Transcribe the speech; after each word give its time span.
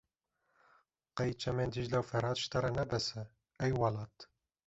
Qey 1.17 1.31
çemên 1.41 1.69
Dîcle 1.73 1.97
û 2.01 2.03
Ferat 2.09 2.37
ji 2.41 2.47
te 2.51 2.59
re 2.63 2.71
ne 2.77 2.85
bes 2.89 3.07
e 3.21 3.23
ey 3.63 3.71
welat. 3.81 4.15